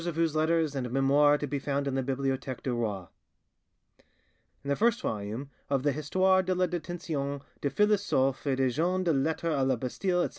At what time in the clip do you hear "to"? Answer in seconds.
1.37-1.45